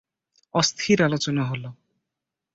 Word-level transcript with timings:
অস্থির 0.55 0.97
আলোচনা 1.01 1.43
হলো। 1.43 1.69